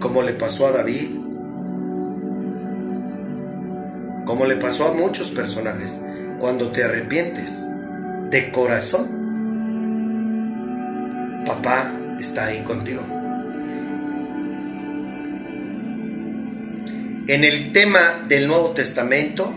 [0.00, 1.16] como le pasó a David,
[4.26, 6.02] como le pasó a muchos personajes,
[6.38, 7.66] cuando te arrepientes,
[8.30, 9.22] de corazón,
[11.44, 13.21] papá está ahí contigo.
[17.28, 19.48] En el tema del Nuevo Testamento,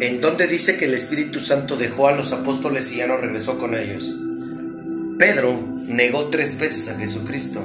[0.00, 3.58] en donde dice que el Espíritu Santo dejó a los apóstoles y ya no regresó
[3.58, 4.16] con ellos,
[5.16, 5.56] Pedro
[5.86, 7.60] negó tres veces a Jesucristo.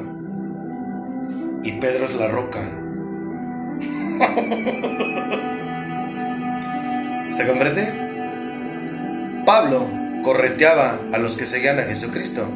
[1.63, 2.59] Y Pedro es la roca.
[7.35, 9.41] ¿Se comprende?
[9.43, 9.89] Pablo
[10.21, 12.47] correteaba a los que seguían a Jesucristo.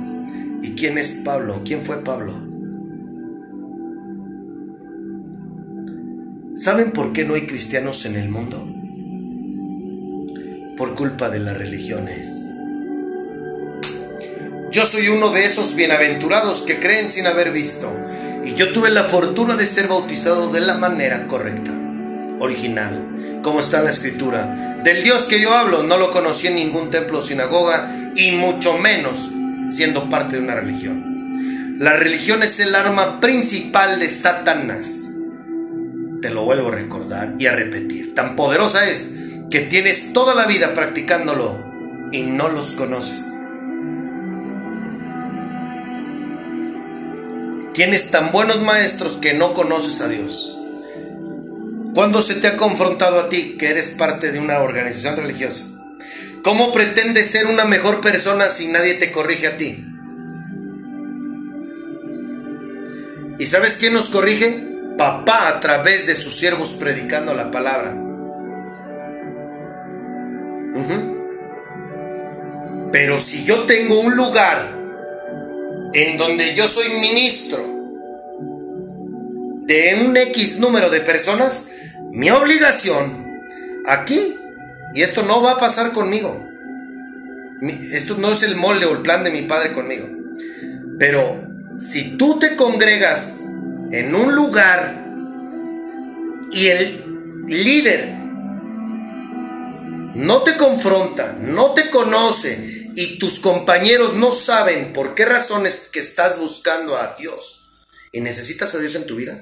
[0.62, 1.64] ¿Y quién es Pablo?
[1.66, 2.53] ¿Quién fue Pablo?
[6.64, 8.66] ¿Saben por qué no hay cristianos en el mundo?
[10.78, 12.54] Por culpa de las religiones.
[14.72, 17.92] Yo soy uno de esos bienaventurados que creen sin haber visto.
[18.46, 21.74] Y yo tuve la fortuna de ser bautizado de la manera correcta,
[22.40, 24.80] original, como está en la escritura.
[24.86, 28.78] Del Dios que yo hablo no lo conocí en ningún templo o sinagoga y mucho
[28.78, 29.34] menos
[29.68, 31.76] siendo parte de una religión.
[31.80, 35.10] La religión es el arma principal de Satanás.
[36.24, 38.16] Te lo vuelvo a recordar y a repetir.
[38.16, 39.16] Tan poderosa es
[39.52, 41.62] que tienes toda la vida practicándolo
[42.14, 43.36] y no los conoces.
[47.74, 50.58] Tienes tan buenos maestros que no conoces a Dios.
[51.94, 55.84] ¿Cuándo se te ha confrontado a ti que eres parte de una organización religiosa?
[56.42, 59.86] ¿Cómo pretendes ser una mejor persona si nadie te corrige a ti?
[63.38, 64.73] ¿Y sabes quién nos corrige?
[64.98, 67.96] Papá a través de sus siervos predicando la palabra.
[72.92, 74.72] Pero si yo tengo un lugar
[75.94, 77.58] en donde yo soy ministro
[79.66, 81.72] de un X número de personas,
[82.12, 83.42] mi obligación
[83.88, 84.36] aquí,
[84.94, 86.46] y esto no va a pasar conmigo,
[87.92, 90.08] esto no es el molde o el plan de mi padre conmigo,
[91.00, 91.48] pero
[91.80, 93.40] si tú te congregas
[93.94, 95.06] en un lugar
[96.52, 98.10] y el líder
[100.16, 106.00] no te confronta, no te conoce y tus compañeros no saben por qué razones que
[106.00, 109.40] estás buscando a Dios y necesitas a Dios en tu vida,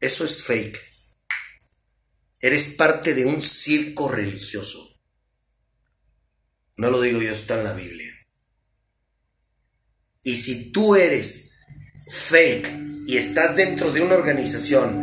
[0.00, 0.80] eso es fake.
[2.40, 4.98] Eres parte de un circo religioso.
[6.76, 8.14] No lo digo yo, está en la Biblia.
[10.22, 11.50] Y si tú eres
[12.10, 15.02] fake y estás dentro de una organización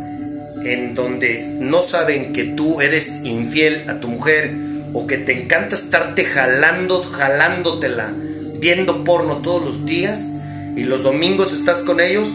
[0.64, 4.54] en donde no saben que tú eres infiel a tu mujer
[4.92, 8.14] o que te encanta estarte jalando, jalándotela,
[8.60, 10.34] viendo porno todos los días
[10.76, 12.28] y los domingos estás con ellos,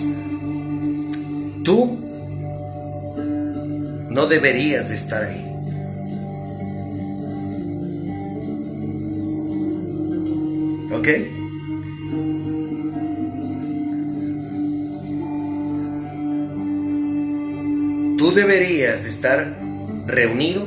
[1.64, 1.98] tú
[4.10, 5.48] no deberías de estar ahí.
[10.92, 11.41] ¿Ok?
[18.22, 19.58] Tú deberías de estar
[20.06, 20.64] reunido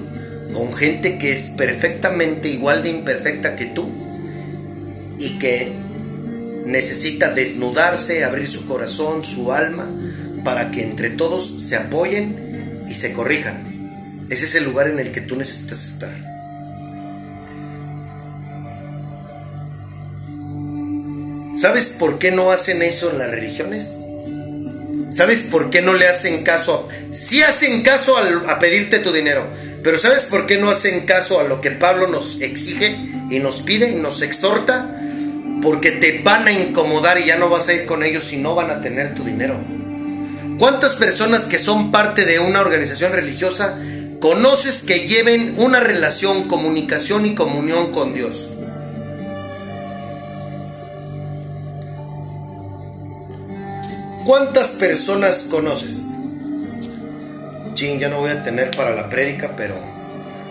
[0.55, 3.89] con gente que es perfectamente igual de imperfecta que tú
[5.21, 5.73] y que
[6.67, 9.89] necesita desnudarse, abrir su corazón, su alma,
[10.43, 14.27] para que entre todos se apoyen y se corrijan.
[14.31, 16.13] Ese es el lugar en el que tú necesitas estar.
[21.55, 24.01] ¿Sabes por qué no hacen eso en las religiones?
[25.15, 26.89] ¿Sabes por qué no le hacen caso?
[27.13, 28.17] Sí hacen caso
[28.49, 29.47] a pedirte tu dinero,
[29.85, 32.97] pero ¿sabes por qué no hacen caso a lo que Pablo nos exige
[33.31, 34.91] y nos pide y nos exhorta?
[35.63, 38.57] Porque te van a incomodar y ya no vas a ir con ellos y no
[38.57, 39.55] van a tener tu dinero.
[40.59, 43.79] ¿Cuántas personas que son parte de una organización religiosa
[44.19, 48.55] conoces que lleven una relación, comunicación y comunión con Dios?
[54.25, 56.07] ¿Cuántas personas conoces?
[57.75, 59.75] Chin, ya no voy a tener para la prédica, pero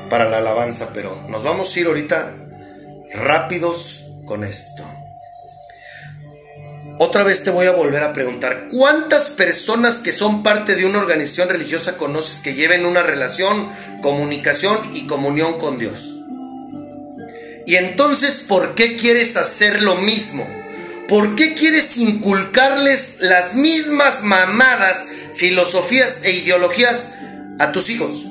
[0.10, 2.34] para la alabanza, pero nos vamos a ir ahorita
[3.16, 4.84] rápidos con esto.
[7.00, 11.00] Otra vez te voy a volver a preguntar, ¿cuántas personas que son parte de una
[11.00, 13.72] organización religiosa conoces que lleven una relación,
[14.04, 16.20] comunicación y comunión con Dios?
[17.66, 20.48] Y entonces, ¿por qué quieres hacer lo mismo?
[21.08, 27.12] ¿Por qué quieres inculcarles las mismas mamadas, filosofías e ideologías
[27.60, 28.28] a tus hijos?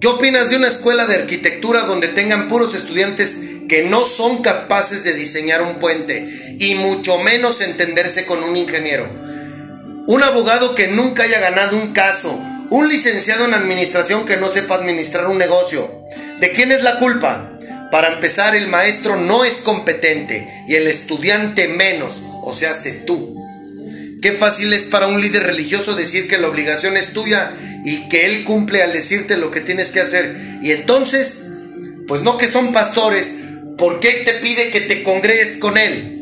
[0.00, 3.38] ¿Qué opinas de una escuela de arquitectura donde tengan puros estudiantes
[3.68, 9.08] que no son capaces de diseñar un puente y mucho menos entenderse con un ingeniero?
[10.06, 12.38] Un abogado que nunca haya ganado un caso,
[12.70, 15.90] un licenciado en administración que no sepa administrar un negocio.
[16.38, 17.49] ¿De quién es la culpa?
[17.90, 23.36] Para empezar, el maestro no es competente y el estudiante menos, o sea, sé tú.
[24.22, 27.52] Qué fácil es para un líder religioso decir que la obligación es tuya
[27.84, 30.36] y que él cumple al decirte lo que tienes que hacer.
[30.62, 31.44] Y entonces,
[32.06, 33.36] pues no que son pastores,
[33.78, 36.18] ¿por qué te pide que te congregues con él?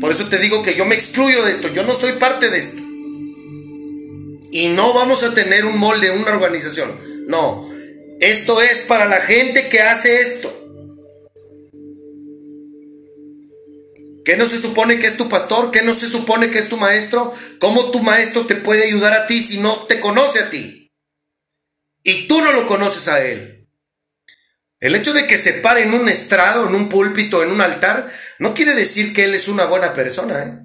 [0.00, 2.58] Por eso te digo que yo me excluyo de esto, yo no soy parte de
[2.58, 2.82] esto.
[4.50, 6.90] Y no vamos a tener un molde, una organización.
[7.26, 7.67] No,
[8.20, 10.54] esto es para la gente que hace esto.
[14.24, 15.70] ¿Qué no se supone que es tu pastor?
[15.70, 17.32] ¿Qué no se supone que es tu maestro?
[17.60, 20.92] ¿Cómo tu maestro te puede ayudar a ti si no te conoce a ti?
[22.02, 23.68] Y tú no lo conoces a él.
[24.80, 28.06] El hecho de que se pare en un estrado, en un púlpito, en un altar,
[28.38, 30.42] no quiere decir que él es una buena persona.
[30.42, 30.58] ¿eh?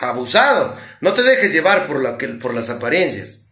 [0.00, 0.76] Abusado.
[1.00, 2.02] No te dejes llevar por,
[2.38, 3.50] por las apariencias.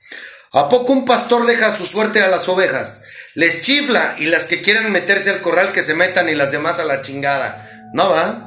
[0.52, 3.02] ¿A poco un pastor deja su suerte a las ovejas?
[3.34, 6.78] Les chifla y las que quieran meterse al corral que se metan y las demás
[6.80, 7.64] a la chingada.
[7.92, 8.46] ¿No va?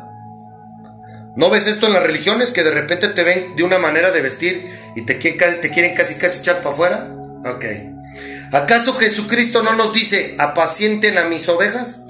[1.35, 4.21] ¿No ves esto en las religiones que de repente te ven de una manera de
[4.21, 7.07] vestir y te, quieren- casi casi echar para afuera?
[7.45, 7.65] Ok.
[8.51, 12.07] ¿Acaso Jesucristo no nos dice, apacienten a mis ovejas?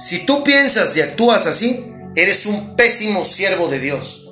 [0.00, 1.84] Si tú piensas y actúas así,
[2.16, 4.30] eres un pésimo siervo de Dios.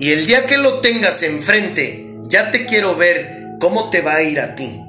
[0.00, 4.22] Y el día que lo tengas enfrente, ya te quiero ver cómo te va a
[4.22, 4.84] ir a ti.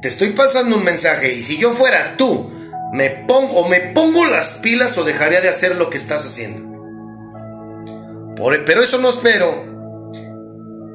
[0.00, 2.50] Te estoy pasando un mensaje y si yo fuera tú,
[2.92, 6.68] me pongo o me pongo las pilas o dejaría de hacer lo que estás haciendo.
[8.66, 9.48] Pero eso no espero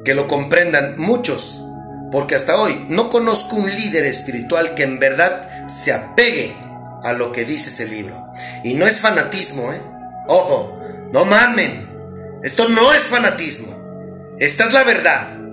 [0.04, 1.64] que lo comprendan muchos,
[2.10, 6.54] porque hasta hoy no conozco un líder espiritual que en verdad se apegue
[7.02, 8.32] a lo que dice ese libro.
[8.62, 9.80] Y no es fanatismo, ¿eh?
[10.26, 10.78] Ojo,
[11.12, 11.90] no mamen.
[12.42, 14.34] Esto no es fanatismo.
[14.38, 15.43] Esta es la verdad.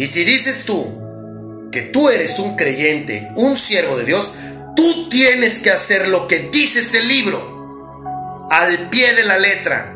[0.00, 4.32] Y si dices tú que tú eres un creyente, un siervo de Dios,
[4.74, 8.48] tú tienes que hacer lo que dice ese libro.
[8.50, 9.94] Al pie de la letra.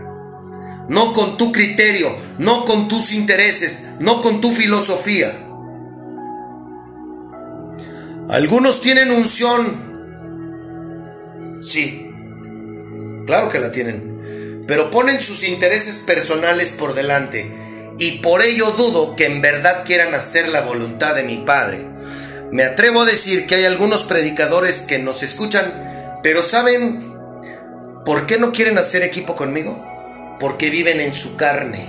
[0.91, 5.35] No con tu criterio, no con tus intereses, no con tu filosofía.
[8.29, 9.95] Algunos tienen unción.
[11.63, 12.11] Sí,
[13.27, 14.65] claro que la tienen.
[14.69, 17.51] Pero ponen sus intereses personales por delante.
[17.99, 21.87] Y por ello dudo que en verdad quieran hacer la voluntad de mi Padre.
[22.51, 27.13] Me atrevo a decir que hay algunos predicadores que nos escuchan, pero ¿saben
[28.05, 30.37] por qué no quieren hacer equipo conmigo?
[30.41, 31.85] Porque viven en su carne.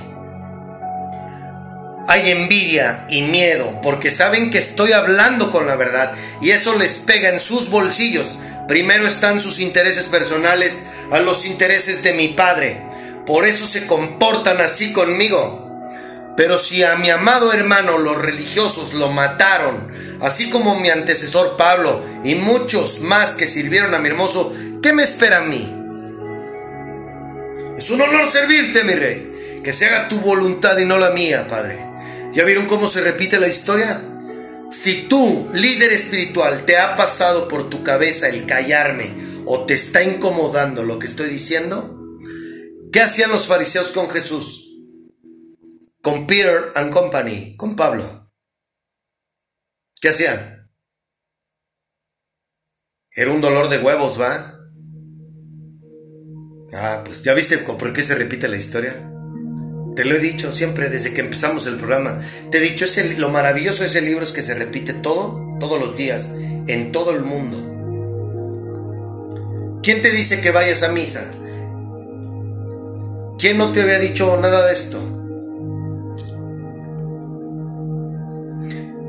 [2.07, 6.99] Hay envidia y miedo porque saben que estoy hablando con la verdad y eso les
[6.99, 8.37] pega en sus bolsillos.
[8.67, 12.83] Primero están sus intereses personales a los intereses de mi Padre.
[13.25, 15.64] Por eso se comportan así conmigo.
[16.37, 19.89] Pero si a mi amado hermano los religiosos lo mataron,
[20.21, 25.03] así como mi antecesor Pablo y muchos más que sirvieron a mi hermoso, ¿qué me
[25.03, 25.71] espera a mí?
[27.77, 29.61] Es un honor servirte, mi rey.
[29.63, 31.79] Que se haga tu voluntad y no la mía, Padre.
[32.33, 34.01] ¿Ya vieron cómo se repite la historia?
[34.71, 39.09] Si tú, líder espiritual, te ha pasado por tu cabeza el callarme
[39.45, 42.19] o te está incomodando lo que estoy diciendo,
[42.91, 44.64] ¿qué hacían los fariseos con Jesús?
[46.05, 48.31] Con Peter and Company, con Pablo.
[49.99, 50.69] ¿Qué hacían?
[53.09, 54.55] Era un dolor de huevos, ¿va?
[56.75, 58.93] Ah, pues ya viste por qué se repite la historia.
[59.95, 62.21] Te lo he dicho siempre desde que empezamos el programa.
[62.51, 62.85] Te he dicho,
[63.17, 66.33] lo maravilloso de ese libro es que se repite todo, todos los días,
[66.67, 67.57] en todo el mundo.
[69.81, 71.31] ¿Quién te dice que vayas a misa?
[73.39, 75.14] ¿Quién no te había dicho nada de esto?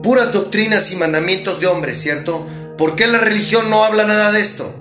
[0.07, 2.49] Puras doctrinas y mandamientos de hombres, ¿cierto?
[2.79, 4.73] ¿Por qué la religión no habla nada de esto?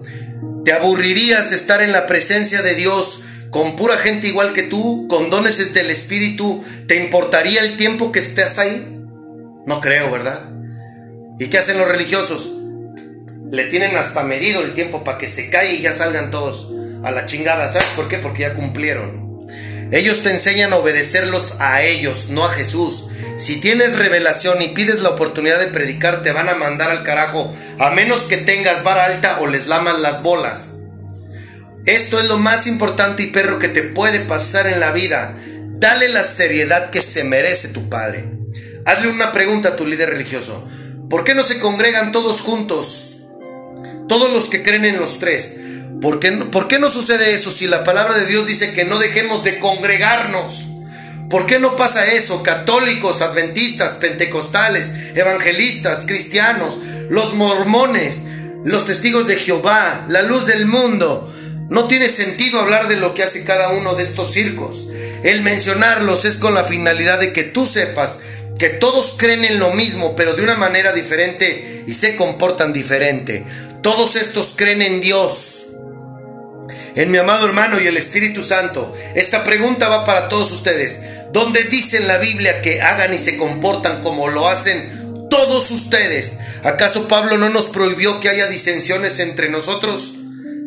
[0.63, 5.07] ¿Te aburrirías de estar en la presencia de Dios con pura gente igual que tú,
[5.07, 6.63] con dones del Espíritu?
[6.87, 9.03] ¿Te importaría el tiempo que estés ahí?
[9.65, 10.39] No creo, ¿verdad?
[11.39, 12.53] ¿Y qué hacen los religiosos?
[13.49, 16.69] Le tienen hasta medido el tiempo para que se calle y ya salgan todos
[17.03, 17.67] a la chingada.
[17.67, 18.19] ¿Sabes por qué?
[18.19, 19.24] Porque ya cumplieron.
[19.91, 23.05] Ellos te enseñan a obedecerlos a ellos, no a Jesús.
[23.37, 27.53] Si tienes revelación y pides la oportunidad de predicar, te van a mandar al carajo,
[27.79, 30.77] a menos que tengas vara alta o les lamas las bolas.
[31.85, 35.35] Esto es lo más importante y perro que te puede pasar en la vida.
[35.77, 38.25] Dale la seriedad que se merece tu padre.
[38.85, 40.67] Hazle una pregunta a tu líder religioso.
[41.09, 43.17] ¿Por qué no se congregan todos juntos?
[44.07, 45.57] Todos los que creen en los tres.
[46.05, 48.85] ¿Por qué, no, ¿Por qué no sucede eso si la palabra de Dios dice que
[48.85, 50.67] no dejemos de congregarnos?
[51.31, 52.43] ¿Por qué no pasa eso?
[52.43, 56.77] Católicos, adventistas, pentecostales, evangelistas, cristianos,
[57.09, 58.25] los mormones,
[58.63, 61.33] los testigos de Jehová, la luz del mundo.
[61.69, 64.85] No tiene sentido hablar de lo que hace cada uno de estos circos.
[65.23, 68.19] El mencionarlos es con la finalidad de que tú sepas
[68.59, 73.43] que todos creen en lo mismo, pero de una manera diferente y se comportan diferente.
[73.81, 75.65] Todos estos creen en Dios,
[76.95, 78.93] en mi amado hermano y el Espíritu Santo.
[79.15, 81.01] Esta pregunta va para todos ustedes.
[81.33, 86.37] ¿Dónde dice en la Biblia que hagan y se comportan como lo hacen todos ustedes?
[86.63, 90.13] ¿Acaso Pablo no nos prohibió que haya disensiones entre nosotros?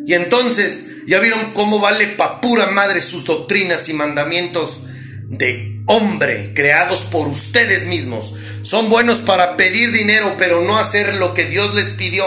[0.06, 4.82] Y entonces, ¿ya vieron cómo vale pa' pura madre sus doctrinas y mandamientos
[5.28, 8.34] de hombre creados por ustedes mismos?
[8.62, 12.24] Son buenos para pedir dinero, pero no hacer lo que Dios les pidió,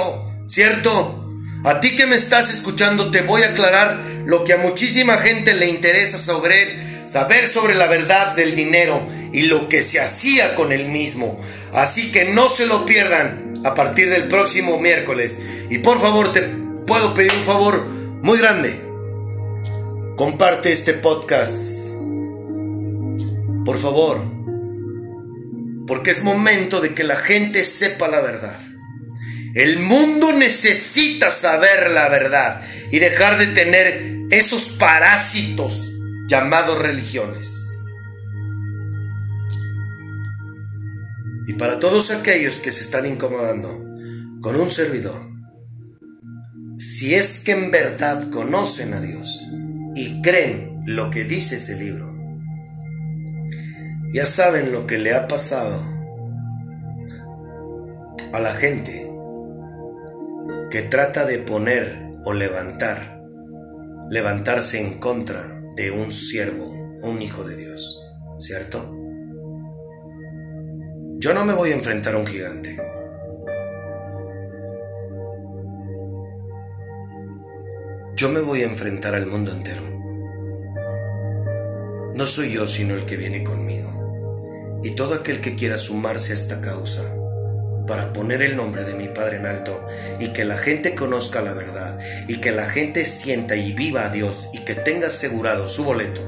[0.47, 1.20] ¿cierto?
[1.64, 5.53] A ti que me estás escuchando te voy a aclarar lo que a muchísima gente
[5.53, 8.99] le interesa saber, saber sobre la verdad del dinero
[9.32, 11.39] y lo que se hacía con el mismo.
[11.74, 15.38] Así que no se lo pierdan a partir del próximo miércoles.
[15.70, 16.41] Y por favor, te
[16.88, 17.86] puedo pedir un favor
[18.24, 18.82] muy grande.
[20.18, 21.91] Comparte este podcast.
[23.66, 24.20] Por favor.
[25.86, 28.70] Porque es momento de que la gente sepa la verdad.
[29.54, 35.91] El mundo necesita saber la verdad y dejar de tener esos parásitos
[36.30, 37.54] llamados religiones.
[41.47, 43.68] Y para todos aquellos que se están incomodando
[44.41, 45.20] con un servidor,
[46.78, 49.43] si es que en verdad conocen a Dios
[49.95, 52.10] y creen lo que dice ese libro,
[54.14, 55.82] ya saben lo que le ha pasado
[58.32, 59.11] a la gente
[60.72, 63.22] que trata de poner o levantar,
[64.09, 65.43] levantarse en contra
[65.76, 66.65] de un siervo,
[67.03, 68.09] un hijo de Dios,
[68.39, 68.80] ¿cierto?
[71.19, 72.78] Yo no me voy a enfrentar a un gigante.
[78.15, 79.82] Yo me voy a enfrentar al mundo entero.
[82.15, 84.80] No soy yo sino el que viene conmigo.
[84.84, 87.13] Y todo aquel que quiera sumarse a esta causa,
[87.92, 89.86] para poner el nombre de mi Padre en alto
[90.18, 94.10] y que la gente conozca la verdad y que la gente sienta y viva a
[94.10, 96.22] Dios y que tenga asegurado su boleto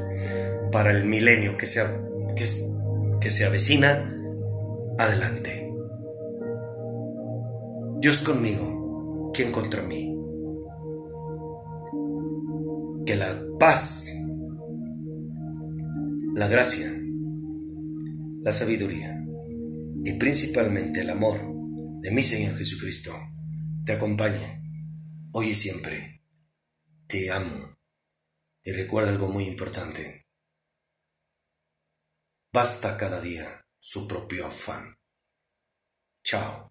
[0.73, 1.81] para el milenio que se,
[2.35, 4.13] que, se avecina,
[4.99, 5.73] adelante.
[8.01, 10.13] Dios conmigo, ¿quién contra mí?
[13.05, 14.09] Que la paz,
[16.35, 16.91] la gracia,
[18.41, 19.25] la sabiduría
[20.03, 21.52] y principalmente el amor
[22.03, 23.17] de mi Señor Jesucristo
[23.85, 24.61] te acompañe
[25.31, 26.21] hoy y siempre.
[27.07, 27.77] Te amo.
[28.61, 30.25] Y recuerda algo muy importante.
[32.51, 34.95] Basta cada día su propio afán.
[36.25, 36.62] Chao.